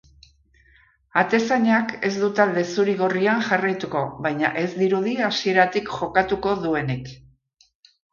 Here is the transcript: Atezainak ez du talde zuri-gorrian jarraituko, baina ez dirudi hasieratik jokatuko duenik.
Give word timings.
Atezainak 1.21 1.91
ez 2.07 2.09
du 2.21 2.29
talde 2.39 2.63
zuri-gorrian 2.75 3.43
jarraituko, 3.49 4.01
baina 4.27 4.51
ez 4.63 4.71
dirudi 4.79 5.13
hasieratik 5.27 5.93
jokatuko 5.99 6.55
duenik. 6.65 7.13